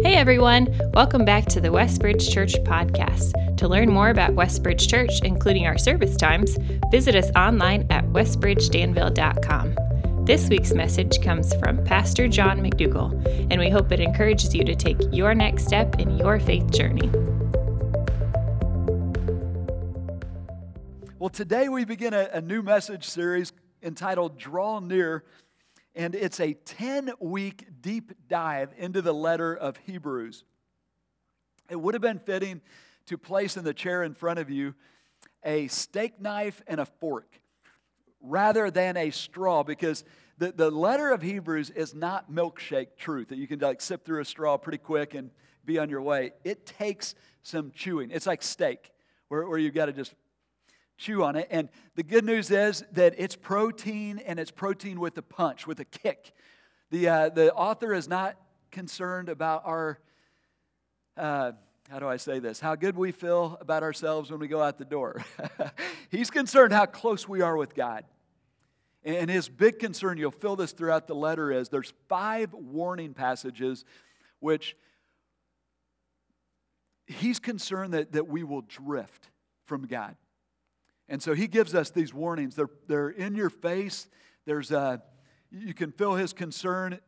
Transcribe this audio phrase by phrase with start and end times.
[0.00, 3.56] Hey everyone, welcome back to the Westbridge Church podcast.
[3.56, 6.56] To learn more about Westbridge Church, including our service times,
[6.92, 10.24] visit us online at westbridgedanville.com.
[10.24, 13.10] This week's message comes from Pastor John McDougall,
[13.50, 17.10] and we hope it encourages you to take your next step in your faith journey.
[21.18, 23.52] Well, today we begin a, a new message series
[23.82, 25.24] entitled Draw Near
[25.98, 30.44] and it's a 10 week deep dive into the letter of Hebrews.
[31.68, 32.62] It would have been fitting
[33.06, 34.74] to place in the chair in front of you
[35.44, 37.40] a steak knife and a fork
[38.20, 40.04] rather than a straw because
[40.38, 44.20] the, the letter of Hebrews is not milkshake truth that you can like sip through
[44.20, 45.30] a straw pretty quick and
[45.64, 46.30] be on your way.
[46.44, 48.12] It takes some chewing.
[48.12, 48.92] It's like steak
[49.28, 50.14] where, where you've got to just
[50.98, 51.48] chew on it.
[51.50, 55.80] And the good news is that it's protein and it's protein with a punch, with
[55.80, 56.32] a kick.
[56.90, 58.36] The, uh, the author is not
[58.70, 59.98] concerned about our,
[61.16, 61.52] uh,
[61.88, 64.76] how do I say this, how good we feel about ourselves when we go out
[64.76, 65.24] the door.
[66.10, 68.04] He's concerned how close we are with God.
[69.04, 73.84] And his big concern, you'll feel this throughout the letter, is there's five warning passages
[74.40, 74.76] which
[77.06, 79.30] he's concerned that, that we will drift
[79.64, 80.16] from God.
[81.08, 82.54] And so he gives us these warnings.
[82.54, 84.08] They're, they're in your face.
[84.44, 85.02] There's a,
[85.50, 87.00] you can feel his concern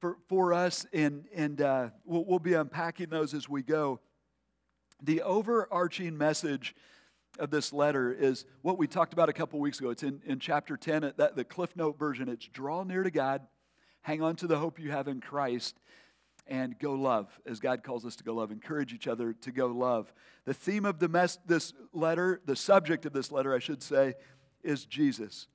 [0.00, 4.00] for, for us, and, and uh, we'll, we'll be unpacking those as we go.
[5.02, 6.74] The overarching message
[7.38, 9.90] of this letter is what we talked about a couple weeks ago.
[9.90, 12.28] It's in, in chapter 10, that, the Cliff Note version.
[12.28, 13.42] It's draw near to God,
[14.02, 15.78] hang on to the hope you have in Christ,
[16.48, 18.50] and go love as God calls us to go love.
[18.50, 20.12] Encourage each other to go love.
[20.46, 24.14] The theme of the mess, this letter, the subject of this letter, I should say,
[24.62, 25.46] is Jesus.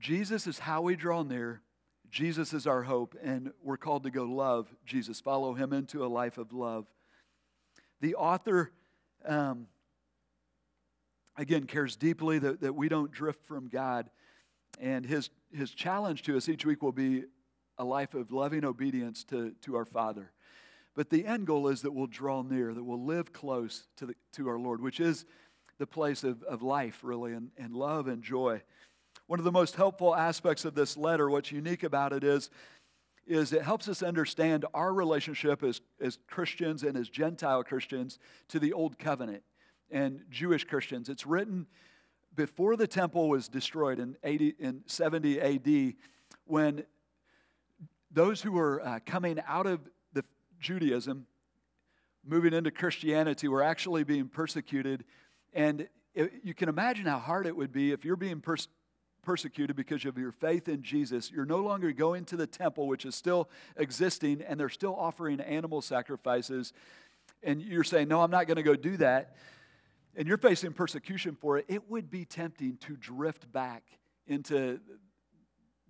[0.00, 1.62] Jesus is how we draw near.
[2.10, 6.06] Jesus is our hope, and we're called to go love Jesus, follow him into a
[6.06, 6.86] life of love.
[8.00, 8.70] The author,
[9.24, 9.66] um,
[11.36, 14.10] again, cares deeply that, that we don't drift from God.
[14.80, 17.24] And his, his challenge to us each week will be
[17.78, 20.32] a life of loving obedience to, to our Father.
[20.94, 24.14] But the end goal is that we'll draw near, that we'll live close to, the,
[24.32, 25.24] to our Lord, which is
[25.78, 28.62] the place of, of life, really, and, and love and joy.
[29.26, 32.50] One of the most helpful aspects of this letter, what's unique about it is,
[33.26, 38.18] is it helps us understand our relationship as, as Christians and as Gentile Christians
[38.48, 39.42] to the Old Covenant
[39.90, 41.08] and Jewish Christians.
[41.08, 41.66] It's written
[42.34, 45.94] before the temple was destroyed in, 80, in 70 AD
[46.46, 46.84] when
[48.14, 49.80] those who were uh, coming out of
[50.12, 50.24] the
[50.60, 51.26] Judaism,
[52.24, 55.04] moving into Christianity, were actually being persecuted.
[55.52, 58.68] And it, you can imagine how hard it would be if you're being pers-
[59.22, 61.30] persecuted because of your faith in Jesus.
[61.30, 65.40] You're no longer going to the temple, which is still existing, and they're still offering
[65.40, 66.72] animal sacrifices.
[67.42, 69.36] And you're saying, No, I'm not going to go do that.
[70.16, 71.64] And you're facing persecution for it.
[71.66, 73.82] It would be tempting to drift back
[74.28, 74.78] into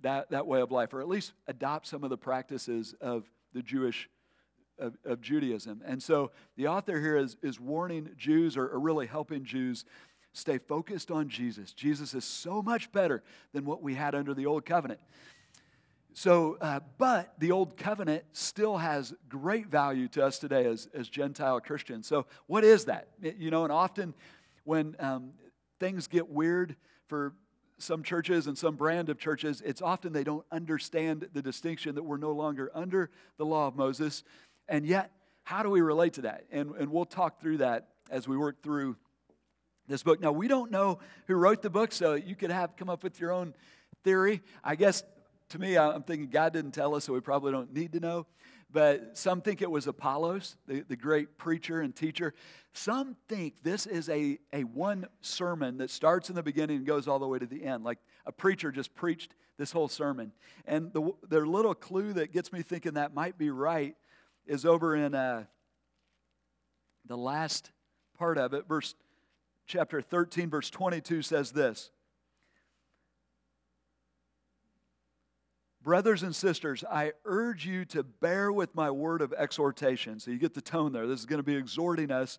[0.04, 3.62] that, that way of life, or at least adopt some of the practices of the
[3.62, 4.08] Jewish
[4.78, 5.82] of, of Judaism.
[5.86, 9.84] And so the author here is, is warning Jews or, or really helping Jews
[10.32, 11.72] stay focused on Jesus.
[11.72, 13.22] Jesus is so much better
[13.52, 15.00] than what we had under the old covenant.
[16.12, 21.08] So, uh, but the old covenant still has great value to us today as, as
[21.08, 22.06] Gentile Christians.
[22.06, 23.08] So, what is that?
[23.20, 24.14] You know, and often
[24.64, 25.30] when um,
[25.80, 26.76] things get weird
[27.08, 27.32] for
[27.84, 32.02] some churches and some brand of churches, it's often they don't understand the distinction that
[32.02, 34.24] we're no longer under the law of Moses.
[34.68, 35.10] And yet,
[35.44, 36.44] how do we relate to that?
[36.50, 38.96] And, and we'll talk through that as we work through
[39.86, 40.20] this book.
[40.20, 43.20] Now, we don't know who wrote the book, so you could have come up with
[43.20, 43.54] your own
[44.02, 44.42] theory.
[44.62, 45.02] I guess
[45.50, 48.26] to me, I'm thinking God didn't tell us, so we probably don't need to know
[48.74, 52.34] but some think it was Apollos, the, the great preacher and teacher.
[52.72, 57.06] Some think this is a, a one sermon that starts in the beginning and goes
[57.06, 57.84] all the way to the end.
[57.84, 60.32] Like a preacher just preached this whole sermon.
[60.66, 63.94] And the, their little clue that gets me thinking that might be right
[64.44, 65.44] is over in uh,
[67.06, 67.70] the last
[68.18, 68.96] part of it, verse
[69.68, 71.92] chapter 13, verse 22 says this
[75.84, 80.18] Brothers and sisters, I urge you to bear with my word of exhortation.
[80.18, 81.06] So you get the tone there.
[81.06, 82.38] This is going to be exhorting us.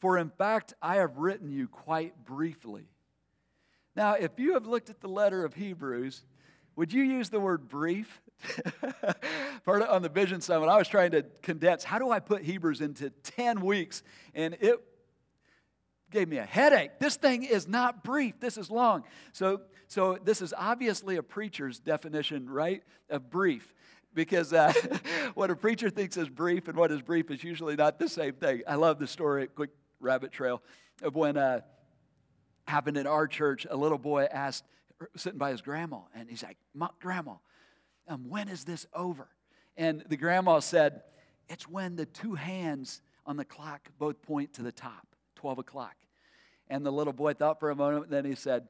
[0.00, 2.90] For in fact, I have written you quite briefly.
[3.96, 6.26] Now, if you have looked at the letter of Hebrews,
[6.76, 8.20] would you use the word brief?
[9.64, 12.42] Part of, on the Vision Summit, I was trying to condense how do I put
[12.42, 14.02] Hebrews into 10 weeks?
[14.34, 14.76] And it
[16.10, 16.98] gave me a headache.
[16.98, 19.04] This thing is not brief, this is long.
[19.32, 19.62] So,
[19.94, 23.72] so this is obviously a preacher's definition, right, of brief.
[24.12, 24.72] because uh,
[25.34, 28.32] what a preacher thinks is brief and what is brief is usually not the same
[28.32, 28.62] thing.
[28.66, 29.70] I love the story, quick
[30.00, 30.62] rabbit trail,
[31.00, 31.60] of when uh,
[32.66, 33.68] happened in our church.
[33.70, 34.64] A little boy asked,
[35.14, 36.58] sitting by his grandma, and he's like,
[36.98, 37.34] "Grandma,
[38.08, 39.28] um, when is this over?"
[39.76, 41.02] And the grandma said,
[41.48, 45.06] "It's when the two hands on the clock both point to the top,
[45.36, 45.94] 12 o'clock."
[46.66, 48.66] And the little boy thought for a moment, then he said,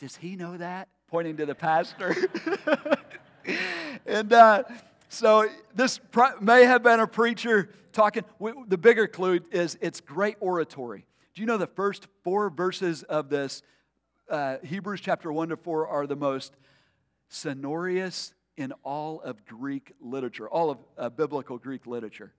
[0.00, 0.88] Does he know that?
[1.08, 2.16] Pointing to the pastor.
[4.06, 4.62] and uh,
[5.10, 6.00] so this
[6.40, 8.24] may have been a preacher talking.
[8.66, 11.04] The bigger clue is it's great oratory.
[11.34, 13.62] Do you know the first four verses of this
[14.30, 16.56] uh, Hebrews chapter 1 to 4 are the most
[17.28, 22.32] sonorous in all of Greek literature, all of uh, biblical Greek literature.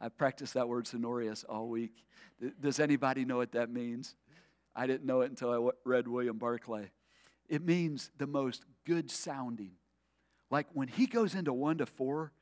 [0.00, 2.04] I've practiced that word sonorous all week.
[2.60, 4.16] Does anybody know what that means?
[4.74, 6.90] I didn't know it until I read William Barclay.
[7.48, 9.72] It means the most good sounding.
[10.50, 12.32] Like when he goes into one to four,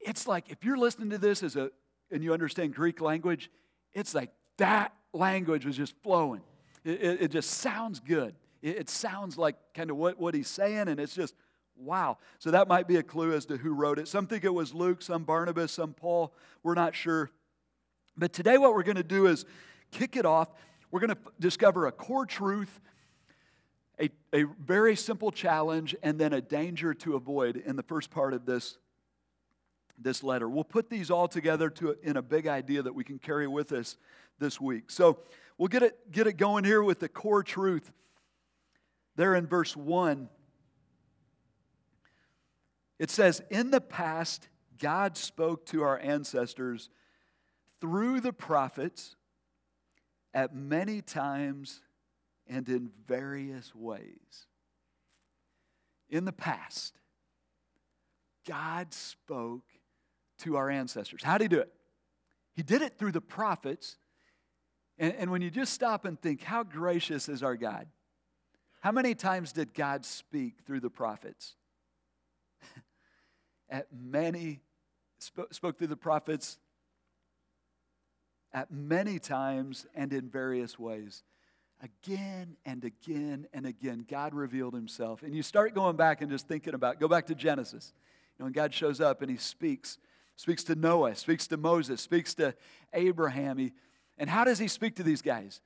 [0.00, 1.70] it's like if you're listening to this as a
[2.10, 3.50] and you understand Greek language,
[3.92, 6.42] it's like that language was just flowing.
[6.84, 8.34] It, it, it just sounds good.
[8.62, 11.34] It, it sounds like kind of what, what he's saying, and it's just
[11.76, 12.18] wow.
[12.38, 14.08] So that might be a clue as to who wrote it.
[14.08, 16.32] Some think it was Luke, some Barnabas, some Paul.
[16.62, 17.30] We're not sure.
[18.16, 19.44] But today, what we're going to do is
[19.90, 20.48] kick it off.
[20.90, 22.80] We're going to discover a core truth,
[24.00, 28.34] a, a very simple challenge, and then a danger to avoid in the first part
[28.34, 28.78] of this,
[29.98, 30.48] this letter.
[30.48, 33.72] We'll put these all together to, in a big idea that we can carry with
[33.72, 33.96] us
[34.38, 34.90] this week.
[34.90, 35.18] So
[35.58, 37.90] we'll get it, get it going here with the core truth.
[39.16, 40.28] There in verse 1,
[42.98, 44.48] it says, In the past,
[44.78, 46.90] God spoke to our ancestors
[47.80, 49.16] through the prophets
[50.36, 51.80] at many times
[52.46, 54.46] and in various ways.
[56.10, 56.94] In the past,
[58.46, 59.64] God spoke
[60.40, 61.22] to our ancestors.
[61.24, 61.72] How did He do it?
[62.54, 63.96] He did it through the prophets.
[64.98, 67.86] And, and when you just stop and think, how gracious is our God?
[68.80, 71.56] How many times did God speak through the prophets?
[73.70, 74.60] at many,
[75.18, 76.58] spoke, spoke through the prophets
[78.52, 81.22] at many times and in various ways.
[81.82, 85.22] Again and again and again, God revealed himself.
[85.22, 87.92] And you start going back and just thinking about, go back to Genesis.
[88.38, 89.98] You know, when God shows up and he speaks,
[90.36, 92.54] speaks to Noah, speaks to Moses, speaks to
[92.94, 93.58] Abraham.
[93.58, 93.72] He,
[94.16, 95.60] and how does he speak to these guys?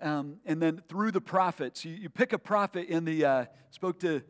[0.00, 3.98] Um, and then through the prophets, you, you pick a prophet in the, uh, spoke
[4.00, 4.22] to,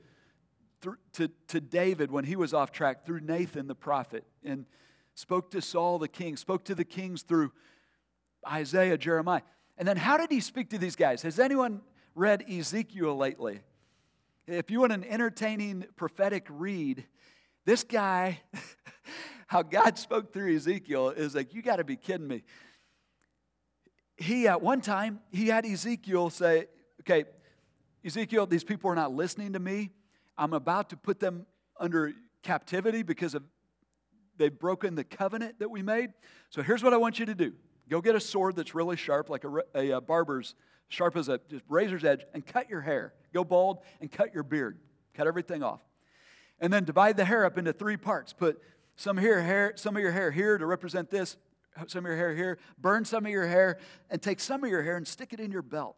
[1.14, 4.24] to, to David when he was off track, through Nathan the prophet.
[4.44, 4.66] And
[5.16, 7.50] spoke to Saul the king, spoke to the kings through
[8.48, 9.40] Isaiah, Jeremiah.
[9.78, 11.22] And then how did he speak to these guys?
[11.22, 11.80] Has anyone
[12.14, 13.60] read Ezekiel lately?
[14.46, 17.04] If you want an entertaining prophetic read,
[17.64, 18.40] this guy,
[19.48, 22.44] how God spoke through Ezekiel is like, you got to be kidding me.
[24.18, 26.66] He, at one time, he had Ezekiel say,
[27.00, 27.24] okay,
[28.04, 29.90] Ezekiel, these people are not listening to me.
[30.38, 31.46] I'm about to put them
[31.80, 33.42] under captivity because of
[34.38, 36.10] they've broken the covenant that we made.
[36.50, 37.52] So here's what I want you to do
[37.88, 40.54] go get a sword that's really sharp, like a, a, a barber's,
[40.88, 43.12] sharp as a razor's edge, and cut your hair.
[43.32, 44.78] Go bald and cut your beard.
[45.14, 45.80] Cut everything off.
[46.60, 48.32] And then divide the hair up into three parts.
[48.32, 48.60] Put
[48.96, 51.36] some here, hair, some of your hair here to represent this,
[51.86, 52.58] some of your hair here.
[52.78, 53.78] Burn some of your hair,
[54.10, 55.96] and take some of your hair and stick it in your belt.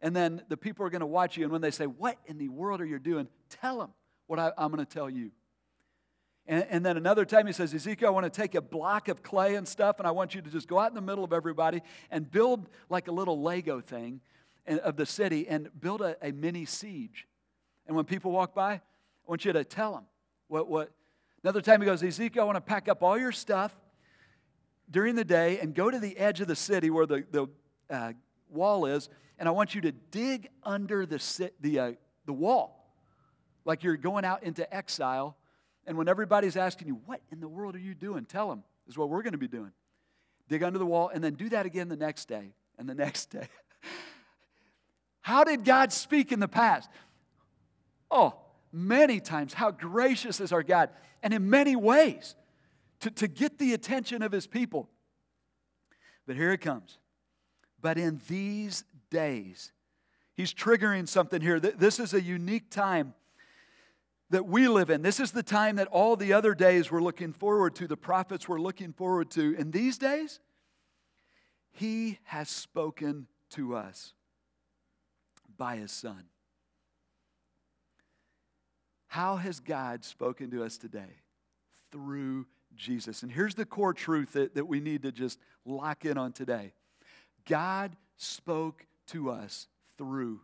[0.00, 2.38] And then the people are going to watch you, and when they say, What in
[2.38, 3.28] the world are you doing?
[3.50, 3.90] Tell them
[4.26, 5.30] what I, I'm going to tell you.
[6.50, 9.22] And, and, then another time he says, Ezekiel, I want to take a block of
[9.22, 11.32] clay and stuff, and I want you to just go out in the middle of
[11.32, 11.80] everybody
[12.10, 14.20] and build like a little Lego thing
[14.66, 17.28] of the city and build a, a mini siege.
[17.86, 18.80] And when people walk by, I
[19.26, 20.06] want you to tell them
[20.48, 20.90] what, what.
[21.44, 23.72] Another time he goes, Ezekiel, I want to pack up all your stuff
[24.90, 27.46] during the day and go to the edge of the city where the, the
[27.88, 28.12] uh,
[28.48, 31.92] wall is, and I want you to dig under the, the, uh,
[32.26, 32.92] the wall,
[33.64, 35.36] like you're going out into exile
[35.86, 38.24] and when everybody's asking you, what in the world are you doing?
[38.24, 39.72] Tell them, is what we're going to be doing.
[40.48, 43.30] Dig under the wall and then do that again the next day and the next
[43.30, 43.48] day.
[45.22, 46.90] How did God speak in the past?
[48.10, 48.34] Oh,
[48.72, 49.54] many times.
[49.54, 50.90] How gracious is our God.
[51.22, 52.34] And in many ways
[53.00, 54.88] to, to get the attention of his people.
[56.26, 56.98] But here it comes.
[57.80, 59.72] But in these days,
[60.34, 61.60] he's triggering something here.
[61.60, 63.14] This is a unique time
[64.30, 65.02] that we live in.
[65.02, 68.48] This is the time that all the other days we're looking forward to, the prophets
[68.48, 69.54] were looking forward to.
[69.56, 70.40] In these days,
[71.72, 74.14] He has spoken to us
[75.56, 76.24] by His Son.
[79.08, 81.18] How has God spoken to us today?
[81.90, 82.46] Through
[82.76, 83.24] Jesus.
[83.24, 86.72] And here's the core truth that, that we need to just lock in on today
[87.44, 89.66] God spoke to us
[89.98, 90.40] through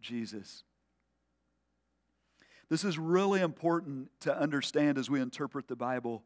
[0.00, 0.64] Jesus.
[2.68, 6.24] This is really important to understand as we interpret the Bible.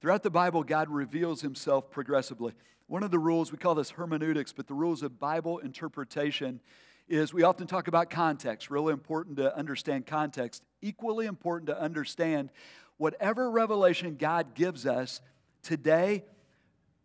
[0.00, 2.52] Throughout the Bible, God reveals himself progressively.
[2.88, 6.60] One of the rules, we call this hermeneutics, but the rules of Bible interpretation
[7.08, 10.64] is we often talk about context, really important to understand context.
[10.82, 12.50] Equally important to understand
[12.96, 15.20] whatever revelation God gives us
[15.62, 16.24] today,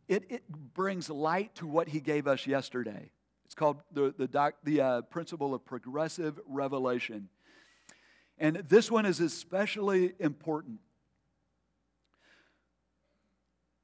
[0.08, 3.12] it, it brings light to what he gave us yesterday.
[3.46, 7.30] It's called the, the, doc, the uh, principle of progressive revelation.
[8.38, 10.80] And this one is especially important.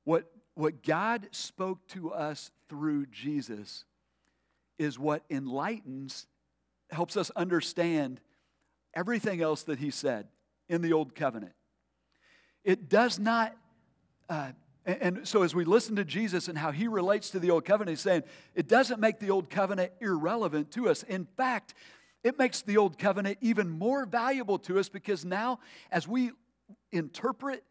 [0.04, 3.86] What, what God spoke to us through Jesus
[4.78, 6.26] is what enlightens,
[6.90, 8.20] helps us understand
[8.94, 10.28] everything else that He said
[10.68, 11.54] in the Old Covenant.
[12.64, 13.56] It does not,
[14.30, 14.52] uh,
[14.86, 17.98] and so as we listen to Jesus and how He relates to the Old Covenant,
[17.98, 18.24] He's saying
[18.56, 21.04] it doesn't make the Old Covenant irrelevant to us.
[21.04, 21.74] In fact,
[22.24, 25.60] it makes the Old Covenant even more valuable to us because now,
[25.92, 26.32] as we
[26.92, 27.64] interpret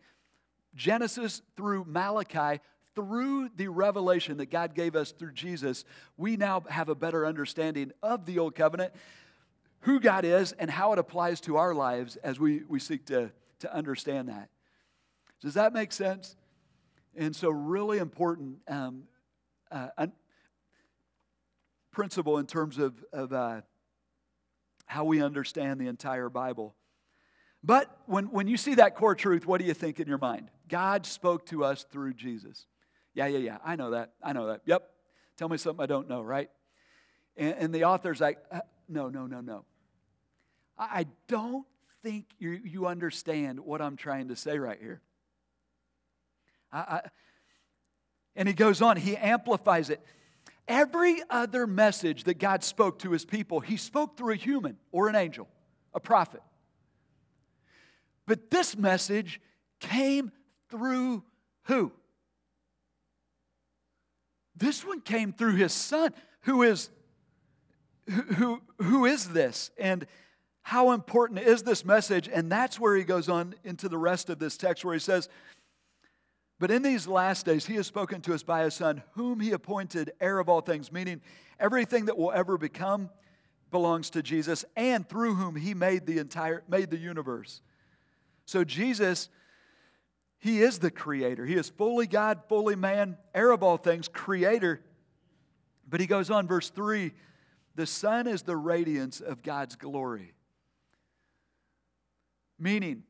[0.75, 2.61] Genesis through Malachi,
[2.95, 5.85] through the revelation that God gave us through Jesus,
[6.17, 8.93] we now have a better understanding of the Old Covenant,
[9.81, 13.31] who God is, and how it applies to our lives as we, we seek to,
[13.61, 14.49] to understand that.
[15.41, 16.37] Does that make sense?
[17.15, 19.05] And so, really important um,
[19.71, 20.07] uh,
[21.93, 23.61] principle in terms of, of uh,
[24.89, 26.75] how we understand the entire Bible.
[27.63, 30.51] But when, when you see that core truth, what do you think in your mind?
[30.69, 32.67] God spoke to us through Jesus.
[33.15, 33.59] Yeah, yeah, yeah.
[33.65, 34.13] I know that.
[34.23, 34.63] I know that.
[34.65, 34.89] Yep.
[35.37, 36.51] Tell me something I don't know, right?
[37.37, 39.65] And, and the author's like, uh, no, no, no, no.
[40.79, 41.67] I, I don't
[42.03, 45.01] think you, you understand what I'm trying to say right here.
[46.73, 47.01] I, I,
[48.37, 50.01] and he goes on, he amplifies it.
[50.69, 55.09] Every other message that God spoke to his people, he spoke through a human or
[55.09, 55.49] an angel,
[55.95, 56.43] a prophet.
[58.27, 59.41] But this message
[59.81, 60.31] came
[60.69, 61.25] through
[61.65, 61.93] who?
[64.55, 66.91] This one came through his son, who is
[68.37, 69.71] who, who, is this?
[69.77, 70.07] And
[70.63, 72.29] how important is this message?
[72.33, 75.29] And that's where he goes on into the rest of this text where he says,
[76.59, 79.53] but in these last days, he has spoken to us by his Son, whom he
[79.53, 81.21] appointed heir of all things, meaning
[81.61, 83.11] everything that will ever become
[83.71, 87.61] belongs to Jesus, and through whom he made the entire made the universe.
[88.45, 89.29] So Jesus,
[90.39, 91.45] he is the creator.
[91.45, 94.81] He is fully God, fully man, heir of all things, creator.
[95.89, 97.13] But he goes on, verse 3
[97.79, 100.33] the Son is the radiance of God's glory.
[102.59, 103.05] Meaning,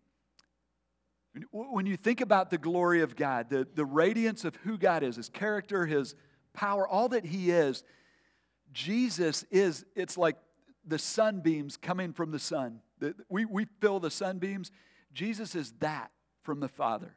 [1.51, 5.17] when you think about the glory of God, the, the radiance of who God is,
[5.17, 6.15] his character, his
[6.53, 7.85] power, all that he is,
[8.73, 10.37] Jesus is, it's like
[10.87, 12.81] the sunbeams coming from the sun.
[13.29, 14.71] We, we feel the sunbeams.
[15.13, 16.11] Jesus is that
[16.43, 17.15] from the Father.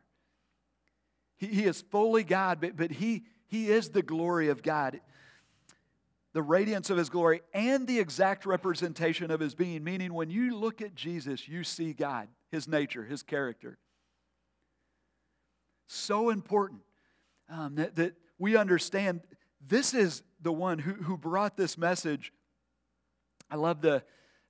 [1.38, 5.02] He, he is fully God, but, but he, he is the glory of God,
[6.34, 9.84] the radiance of his glory, and the exact representation of his being.
[9.84, 13.78] Meaning, when you look at Jesus, you see God, his nature, his character.
[15.94, 16.80] So important
[17.50, 19.20] um, that, that we understand
[19.60, 22.32] this is the one who, who brought this message.
[23.50, 24.02] I love the,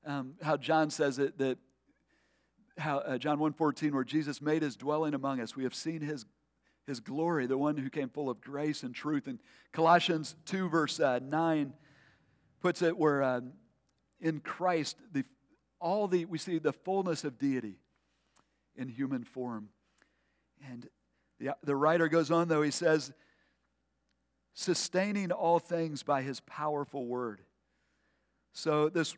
[0.05, 1.57] um, how John says it, that
[2.77, 5.55] how uh, John 1.14, where Jesus made his dwelling among us.
[5.55, 6.27] We have seen his,
[6.85, 9.25] his glory, the one who came full of grace and truth.
[9.25, 9.39] And
[9.71, 11.73] Colossians 2, verse uh, 9
[12.61, 13.41] puts it where uh,
[14.19, 15.23] in Christ, the,
[15.79, 17.79] all the, we see the fullness of deity
[18.75, 19.69] in human form.
[20.69, 20.87] And
[21.41, 23.11] the, the writer goes on, though, he says,
[24.53, 27.41] sustaining all things by his powerful word.
[28.53, 29.13] So, this,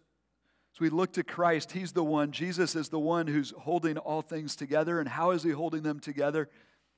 [0.73, 4.21] as we look to Christ, he's the one, Jesus is the one who's holding all
[4.21, 4.99] things together.
[4.99, 6.49] And how is he holding them together?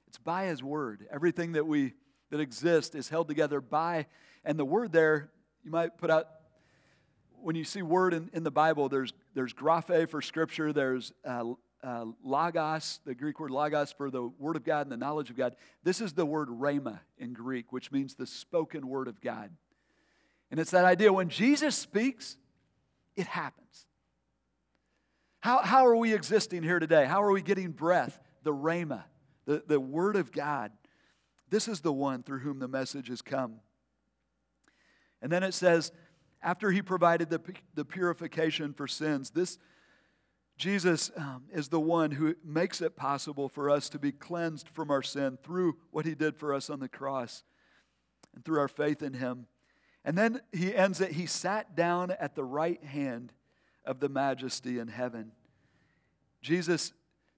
[0.08, 1.08] It's by his word.
[1.12, 1.94] Everything that we
[2.32, 4.08] that exists is held together by,
[4.44, 5.30] and the word there,
[5.64, 6.28] you might put out
[7.42, 11.44] when you see word in, in the Bible, there's there's graphe for scripture, there's uh,
[11.86, 15.38] uh, logos, the Greek word logos for the Word of God and the knowledge of
[15.38, 15.56] God.
[15.84, 19.52] This is the word rhema in Greek, which means the spoken Word of God.
[20.50, 22.38] And it's that idea when Jesus speaks,
[23.16, 23.86] it happens.
[25.40, 27.06] How, how are we existing here today?
[27.06, 28.20] How are we getting breath?
[28.44, 29.04] The rhema,
[29.46, 30.72] the, the Word of God.
[31.50, 33.58] This is the one through whom the message has come.
[35.22, 35.92] And then it says,
[36.42, 37.42] after he provided the,
[37.76, 39.60] the purification for sins, this
[40.58, 44.90] Jesus um, is the one who makes it possible for us to be cleansed from
[44.90, 47.44] our sin through what he did for us on the cross
[48.34, 49.48] and through our faith in him.
[50.06, 53.34] And then he ends it, he sat down at the right hand
[53.86, 55.32] of the majesty in heaven.
[56.42, 56.94] Jesus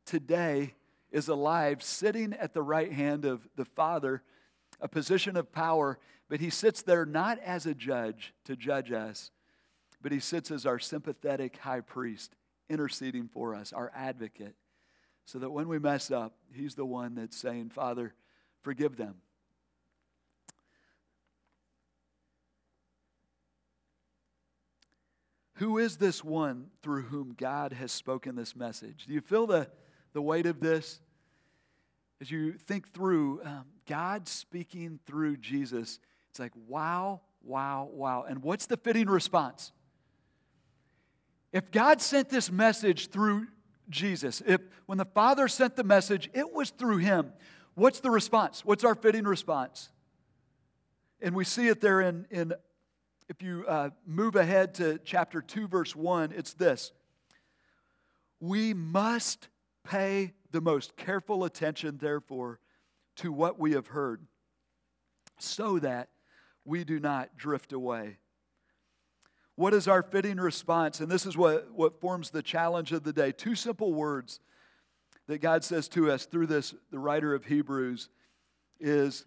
[0.05, 0.73] today
[1.11, 4.21] is alive, sitting at the right hand of the Father,
[4.81, 5.97] a position of power,
[6.29, 9.31] but he sits there not as a judge to judge us,
[10.01, 12.35] but he sits as our sympathetic high priest,
[12.69, 14.55] interceding for us, our advocate,
[15.25, 18.13] so that when we mess up, he's the one that's saying, Father,
[18.61, 19.15] forgive them.
[25.55, 29.05] Who is this one through whom God has spoken this message?
[29.07, 29.67] Do you feel the,
[30.13, 31.01] the weight of this?
[32.21, 38.25] As you think through um, God speaking through Jesus, it's like, wow, wow, wow.
[38.29, 39.71] And what's the fitting response?
[41.51, 43.47] If God sent this message through
[43.89, 47.31] Jesus, if when the Father sent the message, it was through him,
[47.75, 48.65] what's the response?
[48.65, 49.89] What's our fitting response?
[51.21, 52.53] And we see it there in, in
[53.29, 56.91] if you uh, move ahead to chapter 2, verse 1, it's this
[58.39, 59.49] We must
[59.83, 62.59] pay the most careful attention, therefore,
[63.17, 64.25] to what we have heard,
[65.39, 66.09] so that
[66.65, 68.17] we do not drift away.
[69.57, 71.01] What is our fitting response?
[71.01, 73.33] And this is what, what forms the challenge of the day.
[73.33, 74.39] Two simple words
[75.27, 78.07] that God says to us through this, the writer of Hebrews,
[78.79, 79.25] is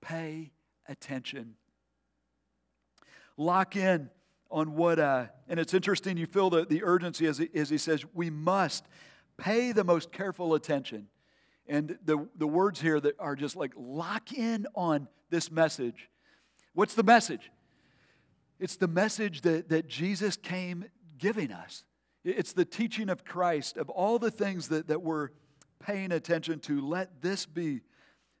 [0.00, 0.52] pay
[0.88, 1.56] attention
[3.36, 4.10] lock in
[4.50, 7.78] on what, uh, and it's interesting, you feel the, the urgency as he, as he
[7.78, 8.84] says, we must
[9.38, 11.08] pay the most careful attention.
[11.66, 16.10] And the, the words here that are just like lock in on this message.
[16.74, 17.50] What's the message?
[18.62, 20.84] It's the message that, that Jesus came
[21.18, 21.82] giving us.
[22.24, 25.30] It's the teaching of Christ, of all the things that, that we're
[25.80, 26.80] paying attention to.
[26.80, 27.80] Let this be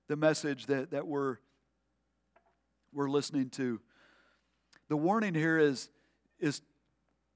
[0.06, 1.38] the message that, that we're,
[2.92, 3.80] we're listening to.
[4.88, 5.90] The warning here is,
[6.38, 6.62] is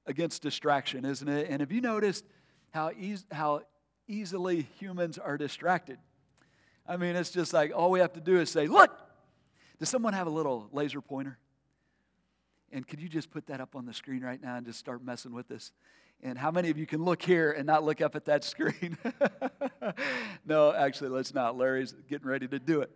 [0.05, 1.49] against distraction, isn't it?
[1.49, 2.23] And have you noticed
[2.71, 3.63] how, eas- how
[4.07, 5.97] easily humans are distracted?
[6.87, 8.97] I mean, it's just like all we have to do is say, Look!
[9.77, 11.37] Does someone have a little laser pointer?
[12.77, 15.03] And could you just put that up on the screen right now and just start
[15.03, 15.71] messing with this?
[16.21, 18.99] And how many of you can look here and not look up at that screen?
[20.45, 21.57] no, actually, let's not.
[21.57, 22.91] Larry's getting ready to do it.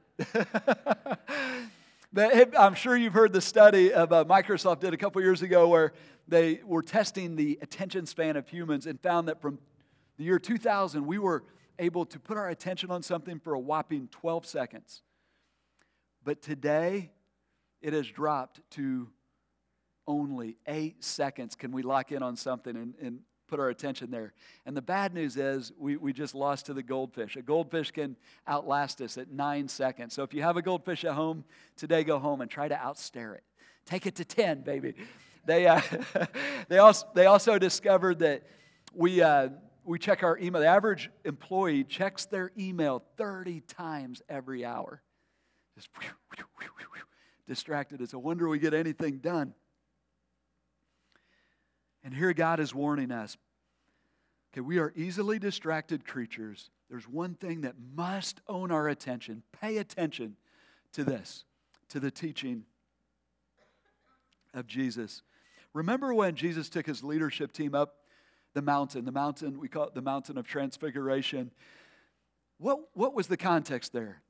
[2.56, 5.94] I'm sure you've heard the study of uh, Microsoft did a couple years ago where
[6.28, 9.58] they were testing the attention span of humans and found that from
[10.20, 11.44] the year 2000, we were
[11.80, 15.02] able to put our attention on something for a whopping 12 seconds.
[16.24, 17.10] But today,
[17.82, 19.08] it has dropped to
[20.12, 21.56] only eight seconds.
[21.56, 23.19] Can we lock in on something and, and
[23.52, 24.34] put our attention there.
[24.65, 27.36] And the bad news is we, we just lost to the goldfish.
[27.36, 28.15] A goldfish can
[28.47, 30.13] outlast us at nine seconds.
[30.13, 31.43] So if you have a goldfish at home,
[31.76, 33.43] today go home and try to outstare it.
[33.86, 34.93] Take it to 10, baby.
[35.45, 35.82] They, uh,
[36.69, 38.43] they, also, they also discovered that
[38.93, 39.50] we, uh,
[39.84, 40.62] we check our email.
[40.62, 45.02] The average employee checks their email 30 times every hour.
[45.76, 45.89] Just
[47.47, 48.00] distracted.
[48.00, 49.54] It's a wonder we get anything done.
[52.04, 53.38] And here God is warning us
[54.54, 56.70] okay, we are easily distracted creatures.
[56.90, 59.44] There's one thing that must own our attention.
[59.62, 60.36] Pay attention
[60.92, 61.46] to this,
[61.90, 62.66] to the teaching
[64.54, 65.22] of Jesus.
[65.74, 67.96] Remember when Jesus took his leadership team up
[68.54, 71.52] the mountain, the mountain, we call it the mountain of transfiguration.
[72.58, 74.22] What, what was the context there?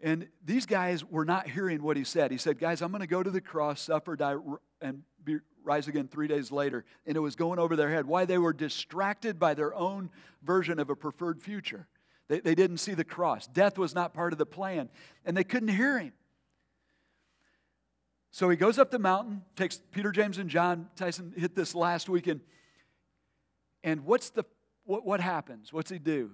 [0.00, 2.30] And these guys were not hearing what he said.
[2.30, 4.36] He said, Guys, I'm going to go to the cross, suffer, die,
[4.80, 6.84] and be rise again three days later.
[7.06, 8.06] And it was going over their head.
[8.06, 8.24] Why?
[8.24, 10.10] They were distracted by their own
[10.42, 11.86] version of a preferred future.
[12.28, 13.46] They, they didn't see the cross.
[13.46, 14.88] Death was not part of the plan,
[15.24, 16.12] and they couldn't hear him.
[18.30, 20.88] So he goes up the mountain, takes Peter, James, and John.
[20.96, 22.40] Tyson hit this last weekend.
[23.84, 24.44] And what's the
[24.84, 25.72] what, what happens?
[25.72, 26.30] What's he do?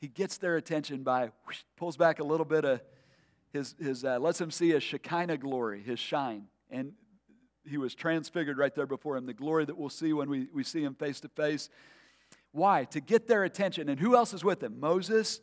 [0.00, 2.80] He gets their attention by whoosh, pulls back a little bit of
[3.52, 6.46] his, his uh, lets them see his Shekinah glory, his shine.
[6.70, 6.92] And
[7.66, 10.64] he was transfigured right there before him, the glory that we'll see when we, we
[10.64, 11.70] see him face to face.
[12.52, 12.84] Why?
[12.86, 13.88] To get their attention.
[13.88, 14.78] And who else is with him?
[14.80, 15.40] Moses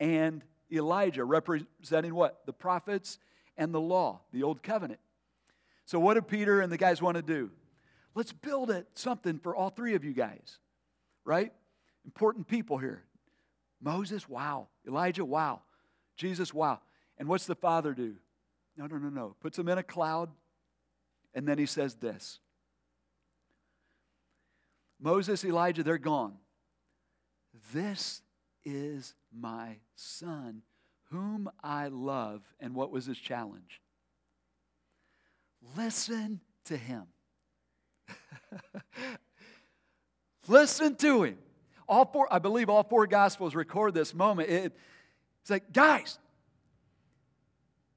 [0.00, 2.46] and Elijah, representing what?
[2.46, 3.18] The prophets
[3.56, 5.00] and the law, the old covenant.
[5.86, 7.50] So, what do Peter and the guys want to do?
[8.14, 10.58] Let's build it something for all three of you guys,
[11.24, 11.52] right?
[12.04, 13.04] Important people here.
[13.80, 14.68] Moses, wow.
[14.86, 15.60] Elijah, wow.
[16.16, 16.80] Jesus, wow.
[17.18, 18.14] And what's the Father do?
[18.76, 19.36] No, no, no, no.
[19.40, 20.30] Puts them in a cloud,
[21.34, 22.38] and then he says this
[25.00, 26.34] Moses, Elijah, they're gone.
[27.72, 28.22] This
[28.64, 30.62] is my son,
[31.10, 32.42] whom I love.
[32.60, 33.80] And what was his challenge?
[35.76, 37.04] Listen to him.
[40.48, 41.38] Listen to him.
[41.88, 44.48] All four, I believe all four gospels record this moment.
[44.48, 44.72] It,
[45.42, 46.18] it's like, guys,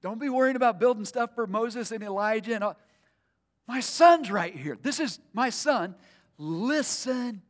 [0.02, 2.56] don't be worrying about building stuff for Moses and Elijah.
[2.56, 2.78] And all.
[3.68, 4.78] My son's right here.
[4.82, 5.96] This is my son.
[6.38, 7.42] Listen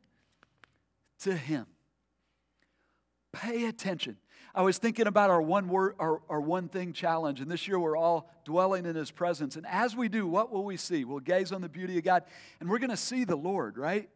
[1.19, 1.67] to him.
[3.33, 4.17] Pay attention.
[4.55, 7.77] I was thinking about our one word, our, our one thing challenge, and this year
[7.77, 9.55] we're all dwelling in his presence.
[9.55, 11.05] And as we do, what will we see?
[11.05, 12.23] We'll gaze on the beauty of God,
[12.59, 14.09] and we're going to see the Lord, right?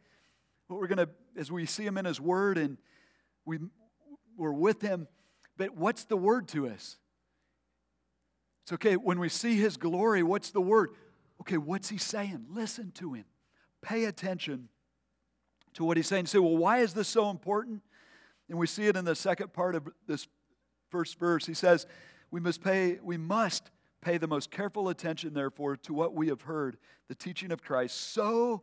[0.67, 2.79] What we're going to, as we see him in his word and
[3.45, 3.59] we,
[4.35, 5.07] we're with him,
[5.57, 6.97] but what's the word to us?
[8.63, 10.89] It's okay, when we see his glory, what's the word?
[11.41, 12.45] Okay, what's he saying?
[12.51, 13.25] Listen to him.
[13.81, 14.69] Pay attention
[15.73, 16.27] to what he's saying.
[16.27, 17.81] say, well, why is this so important?
[18.47, 20.27] And we see it in the second part of this
[20.89, 21.47] first verse.
[21.47, 21.87] He says,
[22.29, 26.41] we must pay, we must pay the most careful attention, therefore, to what we have
[26.41, 26.77] heard,
[27.07, 28.61] the teaching of Christ, so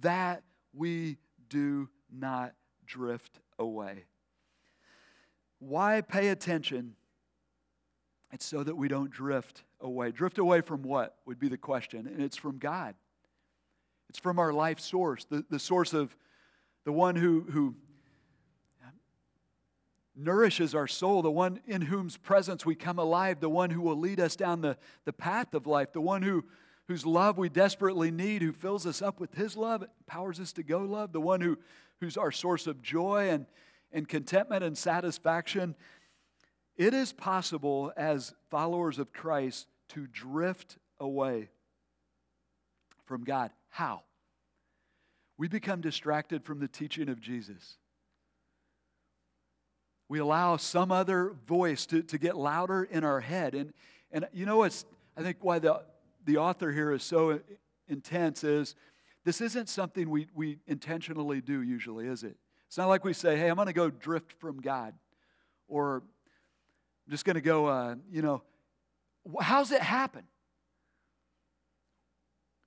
[0.00, 2.54] that we do not
[2.86, 4.04] drift away.
[5.58, 6.94] Why pay attention?
[8.30, 10.10] It's so that we don't drift away.
[10.10, 12.06] Drift away from what would be the question?
[12.06, 12.94] And it's from God.
[14.08, 16.14] It's from our life source, the, the source of
[16.84, 17.74] the one who, who
[20.14, 23.96] nourishes our soul, the one in whose presence we come alive, the one who will
[23.96, 26.44] lead us down the, the path of life, the one who,
[26.88, 30.62] whose love we desperately need, who fills us up with his love, powers us to
[30.62, 31.58] go love, the one who,
[32.00, 33.46] who's our source of joy and,
[33.92, 35.74] and contentment and satisfaction.
[36.76, 41.48] It is possible as followers of Christ to drift away
[43.04, 43.50] from God.
[43.68, 44.02] How?
[45.38, 47.78] We become distracted from the teaching of Jesus.
[50.08, 53.54] We allow some other voice to, to get louder in our head.
[53.54, 53.72] And,
[54.10, 54.84] and you know what's,
[55.16, 55.82] I think why the,
[56.24, 57.40] the author here is so
[57.88, 58.74] intense is
[59.24, 62.36] this isn't something we, we intentionally do usually, is it?
[62.68, 64.94] It's not like we say, hey, I'm going to go drift from God.
[65.68, 66.02] Or
[67.06, 68.42] I'm just going to go, uh, you know,
[69.40, 70.24] how's it happen?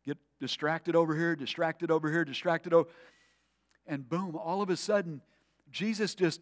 [0.06, 2.90] Get distracted over here, distracted over here, distracted over.
[3.88, 5.22] And boom, all of a sudden,
[5.72, 6.42] Jesus just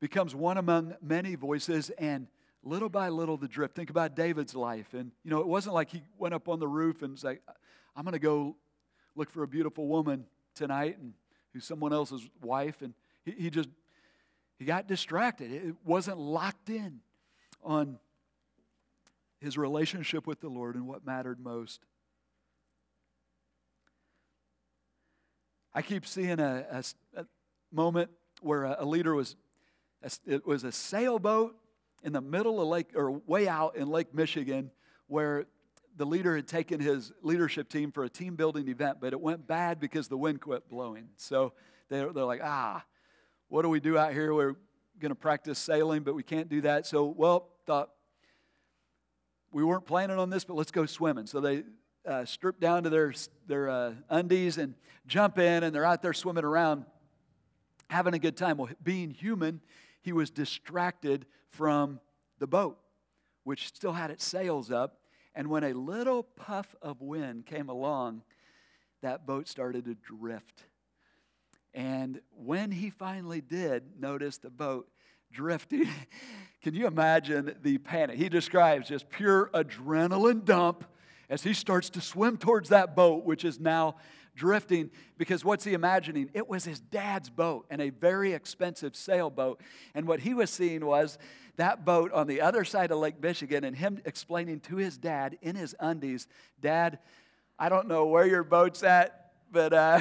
[0.00, 2.26] becomes one among many voices and
[2.64, 5.90] little by little the drift think about david's life and you know it wasn't like
[5.90, 7.38] he went up on the roof and said
[7.96, 8.56] i'm going to go
[9.14, 11.12] look for a beautiful woman tonight and
[11.52, 12.94] who's someone else's wife and
[13.24, 13.68] he, he just
[14.58, 17.00] he got distracted it wasn't locked in
[17.64, 17.98] on
[19.42, 21.80] his relationship with the lord and what mattered most
[25.74, 27.26] i keep seeing a, a, a
[27.72, 29.36] moment where a, a leader was
[30.26, 31.54] it was a sailboat
[32.02, 34.70] in the middle of Lake, or way out in Lake Michigan,
[35.06, 35.46] where
[35.96, 39.46] the leader had taken his leadership team for a team building event, but it went
[39.46, 41.08] bad because the wind quit blowing.
[41.16, 41.52] So
[41.88, 42.84] they're, they're like, ah,
[43.48, 44.32] what do we do out here?
[44.34, 44.56] We're
[44.98, 46.86] going to practice sailing, but we can't do that.
[46.86, 47.90] So, well, thought
[49.52, 51.26] we weren't planning on this, but let's go swimming.
[51.26, 51.64] So they
[52.06, 53.12] uh, strip down to their,
[53.46, 54.74] their uh, undies and
[55.06, 56.84] jump in, and they're out there swimming around,
[57.90, 58.56] having a good time.
[58.56, 59.60] Well, being human,
[60.00, 62.00] he was distracted from
[62.38, 62.78] the boat,
[63.44, 64.98] which still had its sails up.
[65.34, 68.22] And when a little puff of wind came along,
[69.02, 70.64] that boat started to drift.
[71.74, 74.88] And when he finally did notice the boat
[75.32, 75.88] drifting,
[76.62, 78.18] can you imagine the panic?
[78.18, 80.84] He describes just pure adrenaline dump
[81.28, 83.96] as he starts to swim towards that boat, which is now
[84.34, 86.30] drifting because what's he imagining?
[86.34, 89.60] It was his dad's boat and a very expensive sailboat.
[89.94, 91.18] And what he was seeing was
[91.56, 95.38] that boat on the other side of Lake Michigan and him explaining to his dad
[95.42, 96.26] in his undies,
[96.60, 96.98] Dad,
[97.58, 99.21] I don't know where your boat's at,
[99.52, 100.00] but uh,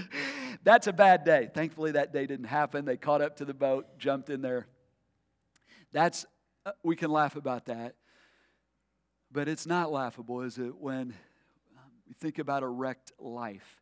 [0.62, 1.48] that's a bad day.
[1.52, 2.84] Thankfully, that day didn't happen.
[2.84, 4.66] They caught up to the boat, jumped in there.
[5.92, 6.26] That's,
[6.66, 7.96] uh, we can laugh about that.
[9.32, 11.14] But it's not laughable, is it, when
[12.06, 13.80] we think about a wrecked life.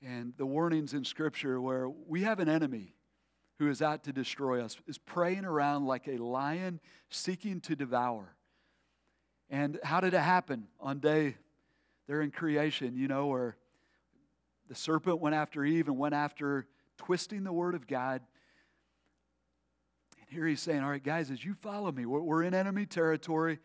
[0.00, 2.94] And the warnings in Scripture where we have an enemy
[3.58, 6.78] who is out to destroy us, is praying around like a lion
[7.10, 8.36] seeking to devour.
[9.50, 11.36] And how did it happen on day
[12.08, 13.56] there in creation, you know, where
[14.68, 16.66] the serpent went after Eve and went after
[16.96, 18.22] twisting the word of God.
[20.18, 23.58] And here he's saying, All right, guys, as you follow me, we're in enemy territory.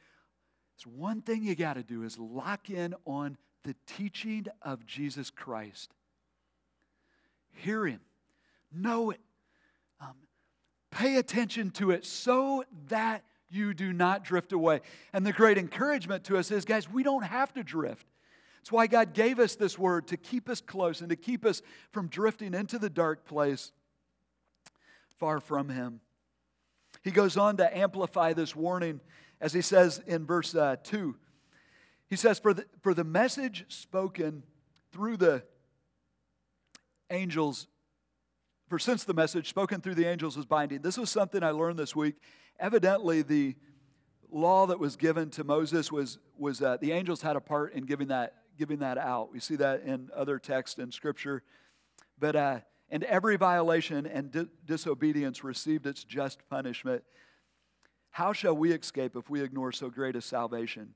[0.76, 5.30] It's one thing you got to do is lock in on the teaching of Jesus
[5.30, 5.92] Christ.
[7.56, 8.02] Hear him,
[8.72, 9.22] know it,
[10.02, 10.16] um,
[10.92, 14.82] Pay attention to it so that you do not drift away.
[15.12, 18.06] And the great encouragement to us is, guys, we don't have to drift.
[18.64, 21.62] That's why God gave us this word to keep us close and to keep us
[21.92, 23.74] from drifting into the dark place
[25.20, 26.00] far from Him.
[27.04, 29.02] He goes on to amplify this warning
[29.42, 31.18] as he says in verse uh, 2.
[32.10, 34.44] He says, for the, for the message spoken
[34.94, 35.44] through the
[37.10, 37.68] angels
[38.70, 40.82] for since the message spoken through the angels was binding.
[40.82, 42.16] This was something I learned this week.
[42.60, 43.56] Evidently, the
[44.32, 47.84] law that was given to Moses was, was uh, the angels had a part in
[47.84, 49.32] giving that, giving that out.
[49.32, 51.44] We see that in other texts in Scripture.
[52.20, 57.04] But, uh, and every violation and di- disobedience received its just punishment.
[58.12, 60.94] How shall we escape if we ignore so great a salvation?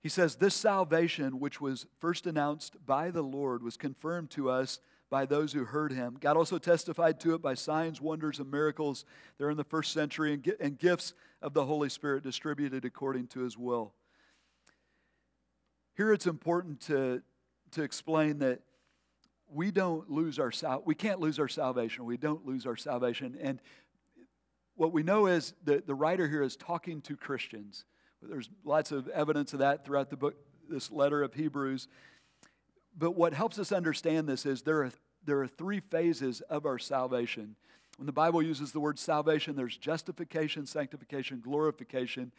[0.00, 4.80] He says, This salvation, which was first announced by the Lord, was confirmed to us
[5.10, 6.16] by those who heard him.
[6.20, 9.04] God also testified to it by signs, wonders, and miracles
[9.38, 13.56] there in the first century and gifts of the Holy Spirit distributed according to his
[13.56, 13.92] will.
[15.96, 17.22] Here it's important to,
[17.72, 18.60] to explain that
[19.50, 22.04] we don't lose our sal- we can't lose our salvation.
[22.04, 23.36] We don't lose our salvation.
[23.40, 23.60] And
[24.76, 27.84] what we know is that the writer here is talking to Christians.
[28.22, 30.36] There's lots of evidence of that throughout the book,
[30.68, 31.88] this letter of Hebrews.
[32.98, 34.92] But what helps us understand this is there are,
[35.24, 37.54] there are three phases of our salvation.
[37.96, 42.32] When the Bible uses the word salvation, there's justification, sanctification, glorification.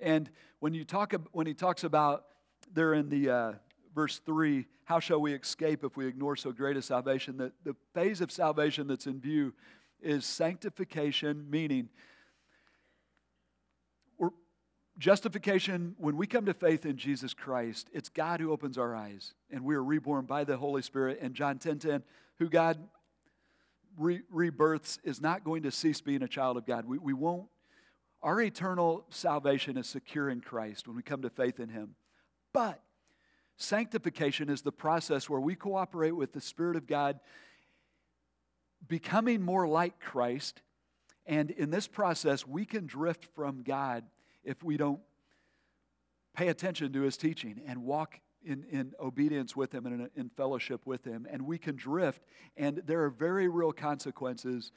[0.00, 2.26] And when, you talk, when he talks about
[2.72, 3.52] there in the uh,
[3.94, 7.38] verse 3, how shall we escape if we ignore so great a salvation?
[7.38, 9.54] The, the phase of salvation that's in view
[10.02, 11.88] is sanctification, meaning
[14.96, 19.34] Justification, when we come to faith in Jesus Christ, it's God who opens our eyes,
[19.50, 21.18] and we are reborn by the Holy Spirit.
[21.20, 22.02] And John 10 10,
[22.38, 22.78] who God
[23.98, 26.84] re- rebirths is not going to cease being a child of God.
[26.86, 27.46] We, we won't,
[28.22, 31.96] our eternal salvation is secure in Christ when we come to faith in Him.
[32.52, 32.80] But
[33.56, 37.18] sanctification is the process where we cooperate with the Spirit of God,
[38.86, 40.62] becoming more like Christ.
[41.26, 44.04] And in this process, we can drift from God
[44.44, 45.00] if we don't
[46.34, 50.28] pay attention to his teaching and walk in, in obedience with him and in, in
[50.28, 51.26] fellowship with him.
[51.30, 52.22] And we can drift,
[52.56, 54.72] and there are very real consequences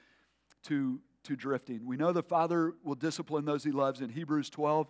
[0.65, 1.85] to, to drifting.
[1.85, 4.87] We know the Father will discipline those he loves in Hebrews 12,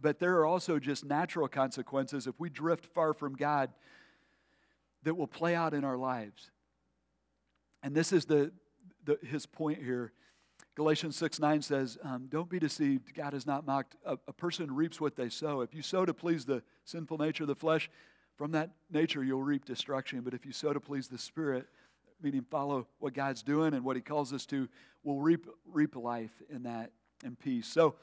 [0.00, 3.70] but there are also just natural consequences if we drift far from God
[5.04, 6.50] that will play out in our lives.
[7.82, 8.50] And this is the,
[9.04, 10.12] the his point here
[10.74, 13.14] Galatians 6 9 says, um, Don't be deceived.
[13.14, 13.96] God is not mocked.
[14.04, 15.60] A, a, person reaps what they sow.
[15.60, 17.88] If you sow to please the sinful nature of the flesh,
[18.36, 20.22] from that nature you'll reap destruction.
[20.22, 21.66] But if you sow to please the Spirit,
[22.20, 24.68] meaning follow what God's doing and what He calls us to,
[25.04, 26.90] we'll reap, reap life in that
[27.22, 27.68] and peace.
[27.68, 27.94] So,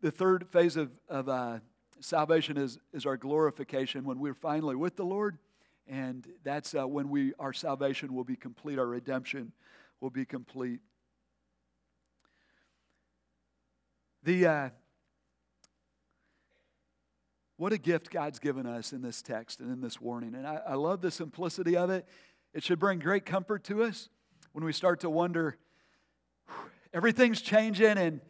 [0.00, 1.58] the third phase of, of uh,
[2.00, 5.38] salvation is, is our glorification when we're finally with the Lord.
[5.88, 9.52] And that's uh, when we, our salvation will be complete, our redemption
[10.00, 10.80] will be complete.
[14.28, 14.68] The, uh,
[17.56, 20.34] what a gift God's given us in this text and in this warning.
[20.34, 22.06] And I, I love the simplicity of it.
[22.52, 24.10] It should bring great comfort to us
[24.52, 25.56] when we start to wonder
[26.92, 28.20] everything's changing and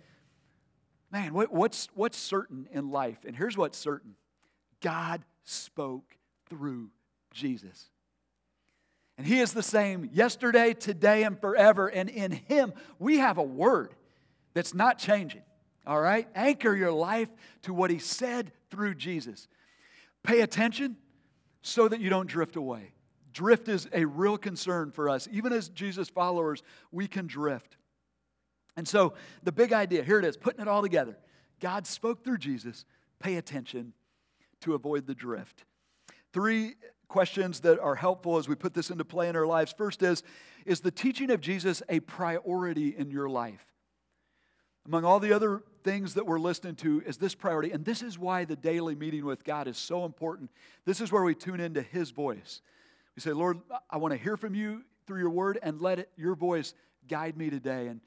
[1.11, 3.19] man, what, what's, what's certain in life?
[3.27, 4.15] And here's what's certain
[4.81, 6.17] God spoke
[6.49, 6.91] through
[7.33, 7.91] Jesus.
[9.17, 11.89] And He is the same yesterday, today, and forever.
[11.89, 13.97] And in Him, we have a word
[14.55, 15.43] that's not changing.
[15.89, 16.29] All right?
[16.35, 17.31] Anchor your life
[17.63, 19.49] to what he said through Jesus.
[20.23, 20.99] Pay attention
[21.63, 22.93] so that you don't drift away.
[23.33, 25.27] Drift is a real concern for us.
[25.33, 27.79] Even as Jesus followers, we can drift.
[28.77, 31.17] And so, the big idea here it is putting it all together.
[31.59, 32.85] God spoke through Jesus.
[33.19, 33.95] Pay attention
[34.61, 35.65] to avoid the drift.
[36.33, 36.75] Three
[37.09, 39.75] questions that are helpful as we put this into play in our lives.
[39.77, 40.23] First is
[40.67, 43.65] Is the teaching of Jesus a priority in your life?
[44.89, 47.71] among all the other things that we're listening to, is this priority.
[47.71, 50.51] And this is why the daily meeting with God is so important.
[50.85, 52.61] This is where we tune into His voice.
[53.17, 56.11] We say, Lord, I want to hear from you through your word and let it,
[56.15, 56.75] your voice
[57.09, 57.87] guide me today.
[57.87, 58.03] And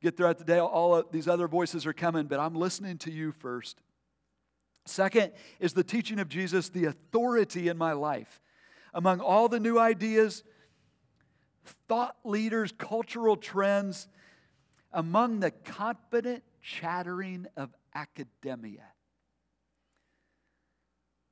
[0.00, 3.12] get throughout the day, all of these other voices are coming, but I'm listening to
[3.12, 3.82] you first.
[4.86, 8.40] Second is the teaching of Jesus, the authority in my life.
[8.94, 10.44] Among all the new ideas,
[11.88, 14.08] thought leaders, cultural trends,
[14.94, 18.84] among the confident chattering of academia.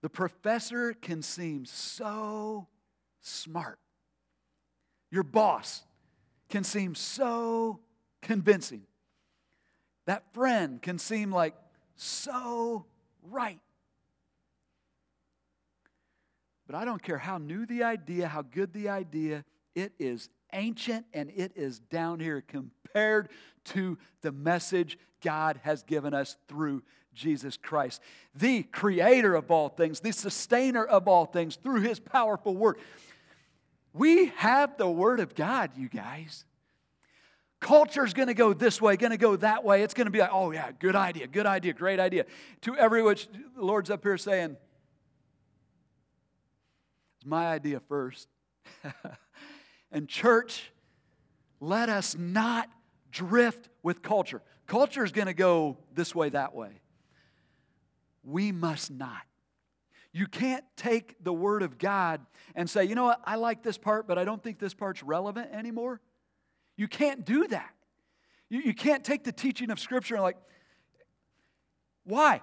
[0.03, 2.67] The professor can seem so
[3.21, 3.79] smart,
[5.11, 5.83] your boss
[6.49, 7.81] can seem so
[8.21, 8.83] convincing.
[10.07, 11.55] That friend can seem like
[11.97, 12.85] so
[13.23, 13.61] right.
[16.67, 21.07] But I don't care how new the idea, how good the idea, it is ancient
[21.13, 22.43] and it is down here
[22.91, 23.29] compared
[23.65, 26.83] to the message God has given us through
[27.15, 28.01] Jesus Christ,
[28.35, 32.79] the creator of all things, the sustainer of all things through his powerful word.
[33.93, 36.45] We have the word of God, you guys.
[37.61, 39.83] Culture's going to go this way, going to go that way.
[39.83, 42.25] It's going to be like, oh, yeah, good idea, good idea, great idea.
[42.63, 44.57] To every which the Lord's up here saying,
[47.17, 48.29] it's my idea first.
[49.93, 50.71] and, church,
[51.61, 52.71] let us not
[53.11, 54.43] drift with culture.
[54.67, 56.81] Culture is going to go this way, that way.
[58.23, 59.23] We must not.
[60.13, 62.21] You can't take the Word of God
[62.55, 65.03] and say, you know what, I like this part, but I don't think this part's
[65.03, 66.01] relevant anymore.
[66.77, 67.71] You can't do that.
[68.49, 70.39] You, you can't take the teaching of Scripture and, like,
[72.05, 72.41] why?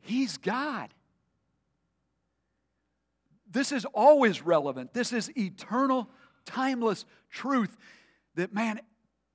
[0.00, 0.94] He's God.
[3.50, 4.94] This is always relevant.
[4.94, 6.08] This is eternal,
[6.44, 7.76] timeless truth
[8.36, 8.80] that, man,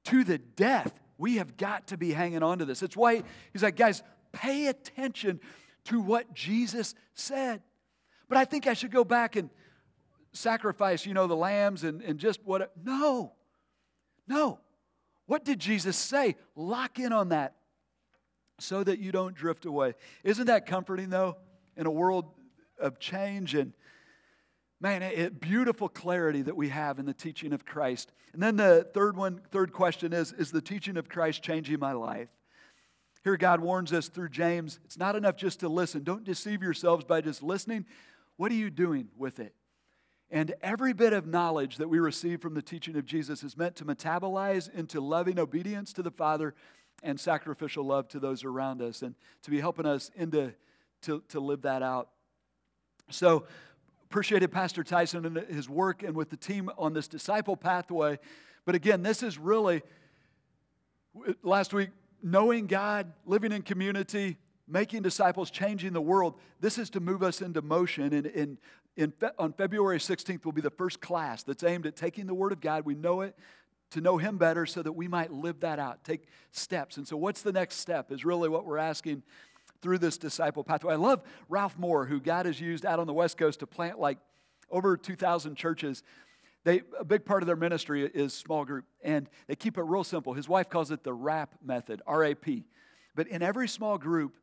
[0.06, 2.84] to the death, we have got to be hanging on to this.
[2.84, 5.40] It's why he's like, guys, pay attention
[5.86, 7.62] to what Jesus said.
[8.28, 9.50] But I think I should go back and
[10.34, 12.72] sacrifice, you know, the lambs and, and just what.
[12.84, 13.34] No.
[14.28, 14.60] No.
[15.28, 16.36] What did Jesus say?
[16.56, 17.56] Lock in on that
[18.60, 19.94] so that you don't drift away.
[20.24, 21.38] Isn't that comforting, though,
[21.76, 22.26] in a world
[22.80, 23.74] of change and
[24.80, 28.12] man, it, beautiful clarity that we have in the teaching of Christ.
[28.34, 31.94] And then the third one, third question is Is the teaching of Christ changing my
[31.94, 32.30] life?
[33.24, 36.04] Here, God warns us through James it's not enough just to listen.
[36.04, 37.86] Don't deceive yourselves by just listening.
[38.38, 39.54] What are you doing with it?
[40.30, 43.76] And every bit of knowledge that we receive from the teaching of Jesus is meant
[43.78, 46.56] to metabolize into loving obedience to the Father
[47.04, 50.54] and sacrificial love to those around us and to be helping us into
[51.04, 52.10] to, to live that out.
[53.10, 53.46] So
[54.10, 58.20] appreciated Pastor Tyson and his work and with the team on this disciple pathway.
[58.66, 59.82] But again, this is really
[61.44, 61.90] last week,
[62.22, 64.38] knowing God, living in community,
[64.68, 66.36] making disciples, changing the world.
[66.60, 68.14] This is to move us into motion.
[68.14, 68.58] And, and
[68.96, 72.52] in, on February 16th will be the first class that's aimed at taking the Word
[72.52, 72.86] of God.
[72.86, 73.38] We know it
[73.92, 76.98] to know Him better so that we might live that out, take steps.
[76.98, 79.24] And so, what's the next step is really what we're asking
[79.82, 80.94] through this disciple pathway.
[80.94, 84.00] I love Ralph Moore, who God has used out on the West Coast to plant
[84.00, 84.18] like
[84.70, 86.04] over 2,000 churches.
[86.64, 90.04] They, a big part of their ministry is small group, and they keep it real
[90.04, 90.34] simple.
[90.34, 92.66] His wife calls it the RAP method, R A P.
[93.16, 94.36] But in every small group,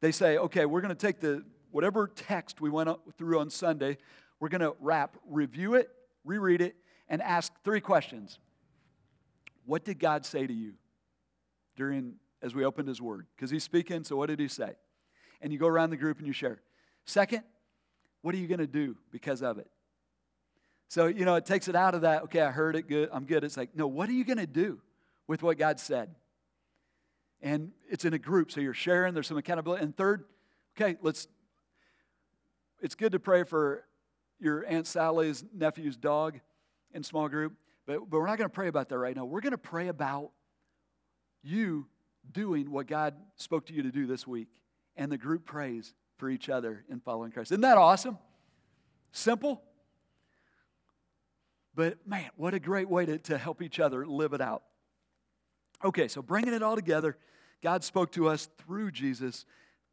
[0.00, 3.98] they say, okay, we're going to take the whatever text we went through on Sunday,
[4.38, 5.90] we're going to wrap, review it,
[6.24, 6.76] reread it,
[7.08, 8.38] and ask three questions.
[9.66, 10.74] What did God say to you
[11.76, 13.26] during as we opened His Word?
[13.34, 14.04] Because He's speaking.
[14.04, 14.74] So what did He say?
[15.40, 16.60] And you go around the group and you share.
[17.04, 17.42] Second,
[18.22, 19.68] what are you going to do because of it?
[20.88, 22.22] So you know it takes it out of that.
[22.24, 22.88] Okay, I heard it.
[22.88, 23.08] Good.
[23.12, 23.42] I'm good.
[23.42, 23.86] It's like no.
[23.86, 24.80] What are you going to do
[25.26, 26.14] with what God said?
[27.42, 29.12] And it's in a group, so you're sharing.
[29.12, 29.84] There's some accountability.
[29.84, 30.24] And third,
[30.76, 31.26] okay, let's
[32.80, 33.84] it's good to pray for
[34.38, 36.38] your Aunt Sally's nephew's dog
[36.92, 37.54] in small group,
[37.86, 39.24] but, but we're not going to pray about that right now.
[39.24, 40.32] We're going to pray about
[41.42, 41.86] you
[42.32, 44.48] doing what God spoke to you to do this week.
[44.96, 47.52] And the group prays for each other in following Christ.
[47.52, 48.18] Isn't that awesome?
[49.12, 49.62] Simple.
[51.74, 54.62] But man, what a great way to, to help each other live it out.
[55.84, 57.16] Okay, so bringing it all together,
[57.62, 59.44] God spoke to us through Jesus.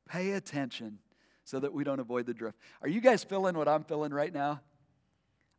[0.07, 0.99] Pay attention
[1.43, 2.57] so that we don't avoid the drift.
[2.81, 4.61] Are you guys feeling what I'm feeling right now?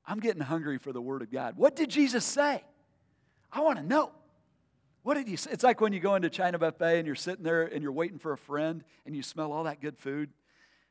[0.06, 1.56] I'm getting hungry for the Word of God.
[1.56, 2.62] What did Jesus say?
[3.52, 4.12] I want to know.
[5.02, 5.50] What did you say?
[5.50, 8.18] It's like when you go into China buffet and you're sitting there and you're waiting
[8.18, 10.30] for a friend and you smell all that good food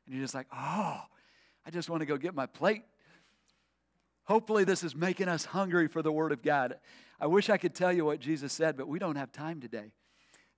[0.06, 1.00] and you're just like, oh,
[1.64, 2.82] I just want to go get my plate.
[4.24, 6.78] Hopefully, this is making us hungry for the Word of God.
[7.20, 9.92] I wish I could tell you what Jesus said, but we don't have time today.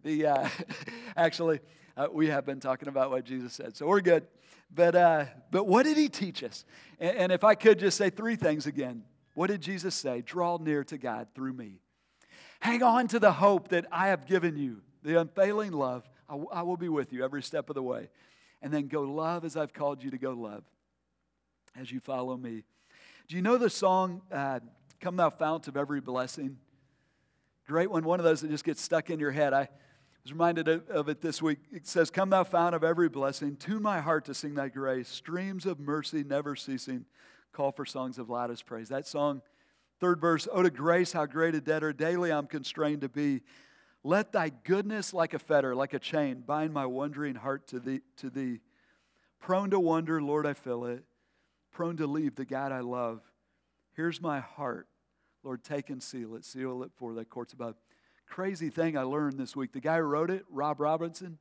[0.02, 0.48] The uh,
[1.16, 1.60] actually,
[1.96, 4.26] uh, we have been talking about what Jesus said, so we're good.
[4.74, 6.64] But, uh, but what did he teach us?
[6.98, 9.04] And, and if I could just say three things again.
[9.34, 10.22] What did Jesus say?
[10.22, 11.80] Draw near to God through me.
[12.64, 16.08] Hang on to the hope that I have given you, the unfailing love.
[16.26, 18.08] I, w- I will be with you every step of the way.
[18.62, 20.64] And then go love as I've called you to go love
[21.78, 22.64] as you follow me.
[23.28, 24.60] Do you know the song, uh,
[24.98, 26.56] Come Thou Fount of Every Blessing?
[27.66, 29.52] Great one, one of those that just gets stuck in your head.
[29.52, 29.68] I
[30.22, 31.58] was reminded of it this week.
[31.70, 35.10] It says, Come thou fount of every blessing, tune my heart to sing thy grace,
[35.10, 37.04] streams of mercy never ceasing,
[37.52, 38.88] call for songs of loudest praise.
[38.88, 39.42] That song,
[40.04, 43.40] third verse, Oh, to grace, how great a debtor daily I'm constrained to be.
[44.02, 48.02] Let thy goodness like a fetter, like a chain, bind my wandering heart to thee.
[48.18, 48.60] To thee.
[49.40, 51.04] Prone to wonder, Lord, I fill it.
[51.72, 53.22] Prone to leave the God I love.
[53.94, 54.88] Here's my heart.
[55.42, 56.44] Lord, take and seal it.
[56.44, 57.74] Seal it for thy courts above.
[58.28, 59.72] Crazy thing I learned this week.
[59.72, 61.38] The guy who wrote it, Rob Robinson,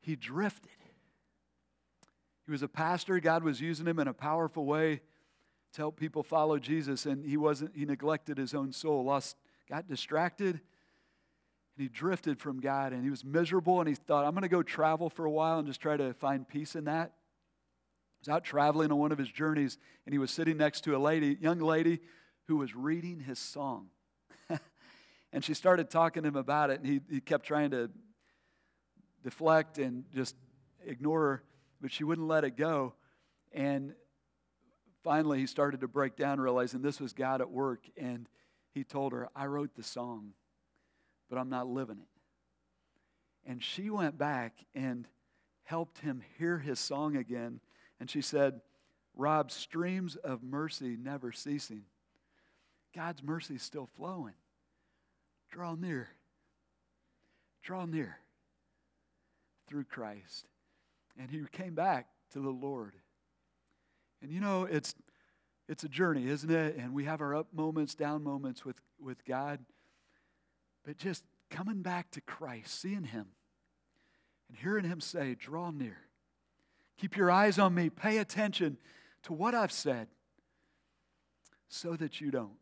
[0.00, 0.70] he drifted.
[2.46, 3.20] He was a pastor.
[3.20, 5.02] God was using him in a powerful way
[5.76, 9.36] to help people follow Jesus, and he wasn't, he neglected his own soul, lost,
[9.68, 10.62] got distracted, and
[11.76, 15.10] he drifted from God, and he was miserable, and he thought, I'm to go travel
[15.10, 17.12] for a while and just try to find peace in that.
[18.14, 20.96] He was out traveling on one of his journeys, and he was sitting next to
[20.96, 22.00] a lady, young lady,
[22.48, 23.88] who was reading his song.
[25.32, 27.90] and she started talking to him about it, and he, he kept trying to
[29.22, 30.36] deflect and just
[30.86, 31.42] ignore her,
[31.82, 32.94] but she wouldn't let it go.
[33.52, 33.92] And
[35.06, 37.84] finally, he started to break down, realizing this was God at work.
[37.96, 38.28] And
[38.74, 40.32] he told her, I wrote the song,
[41.30, 43.48] but I'm not living it.
[43.48, 45.06] And she went back and
[45.62, 47.60] helped him hear his song again.
[48.00, 48.60] And she said,
[49.14, 51.82] Rob, streams of mercy never ceasing.
[52.92, 54.34] God's mercy is still flowing.
[55.52, 56.08] Draw near.
[57.62, 58.18] Draw near
[59.68, 60.46] through Christ.
[61.16, 62.94] And he came back to the Lord.
[64.26, 64.92] And you know, it's
[65.68, 66.74] it's a journey, isn't it?
[66.74, 69.60] And we have our up moments, down moments with, with God.
[70.84, 73.26] But just coming back to Christ, seeing him,
[74.48, 75.98] and hearing him say, Draw near.
[76.98, 77.88] Keep your eyes on me.
[77.88, 78.78] Pay attention
[79.22, 80.08] to what I've said
[81.68, 82.58] so that you don't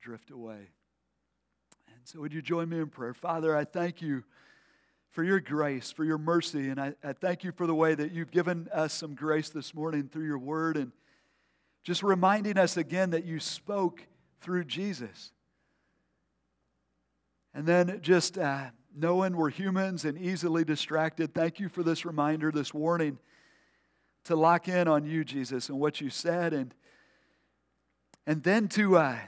[0.00, 0.70] drift away.
[1.88, 3.12] And so, would you join me in prayer?
[3.12, 4.24] Father, I thank you
[5.12, 6.68] for your grace, for your mercy.
[6.70, 9.74] And I, I, thank you for the way that you've given us some grace this
[9.74, 10.90] morning through your word and
[11.84, 14.06] just reminding us again that you spoke
[14.40, 15.32] through Jesus.
[17.54, 22.50] And then just uh, knowing we're humans and easily distracted, thank you for this reminder,
[22.50, 23.18] this warning
[24.24, 26.54] to lock in on you, Jesus, and what you said.
[26.54, 26.74] And,
[28.26, 28.96] and then to.
[28.96, 29.18] Uh,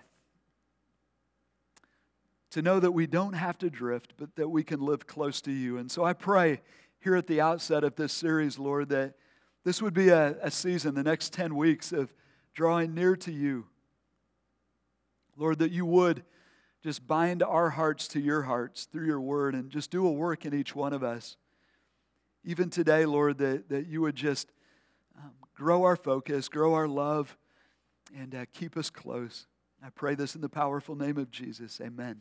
[2.55, 5.50] to know that we don't have to drift, but that we can live close to
[5.50, 5.76] you.
[5.76, 6.61] And so I pray
[7.00, 9.14] here at the outset of this series, Lord, that
[9.64, 12.14] this would be a, a season, the next 10 weeks of
[12.55, 13.66] drawing near to you.
[15.36, 16.22] Lord, that you would
[16.80, 20.46] just bind our hearts to your hearts through your word and just do a work
[20.46, 21.36] in each one of us.
[22.44, 24.52] Even today, Lord, that, that you would just
[25.18, 27.36] um, grow our focus, grow our love,
[28.16, 29.48] and uh, keep us close.
[29.84, 31.80] I pray this in the powerful name of Jesus.
[31.80, 32.20] Amen.